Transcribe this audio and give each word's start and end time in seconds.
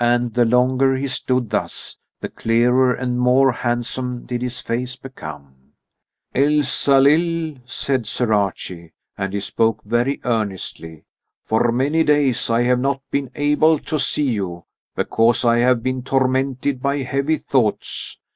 And 0.00 0.34
the 0.34 0.44
longer 0.44 0.96
he 0.96 1.06
stood 1.06 1.50
thus, 1.50 1.98
the 2.20 2.28
clearer 2.28 2.92
and 2.92 3.16
more 3.16 3.52
handsome 3.52 4.26
did 4.26 4.42
his 4.42 4.58
face 4.58 4.96
become. 4.96 5.54
"Elsalill," 6.34 7.58
said 7.64 8.04
Sir 8.04 8.32
Archie, 8.32 8.90
and 9.16 9.32
he 9.32 9.38
spoke 9.38 9.84
very 9.84 10.20
earnestly, 10.24 11.04
"for 11.44 11.70
many 11.70 12.02
days 12.02 12.50
I 12.50 12.62
have 12.62 12.80
not 12.80 13.02
been 13.12 13.30
able 13.36 13.78
to 13.78 14.00
see 14.00 14.28
you, 14.30 14.64
because 14.96 15.44
I 15.44 15.58
have 15.58 15.80
been 15.84 16.02
tormented 16.02 16.82
by 16.82 17.02
heavy 17.02 17.36
thoughts. 17.36 18.18